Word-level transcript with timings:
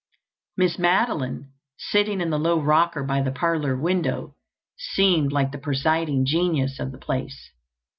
Miss 0.57 0.79
Madeline, 0.79 1.51
sitting 1.77 2.21
in 2.21 2.31
the 2.31 2.39
low 2.39 2.59
rocker 2.59 3.03
by 3.03 3.21
the 3.21 3.29
parlour 3.31 3.77
window, 3.79 4.33
seemed 4.75 5.31
like 5.31 5.51
the 5.51 5.59
presiding 5.59 6.25
genius 6.25 6.79
of 6.79 6.91
the 6.91 6.97
place. 6.97 7.51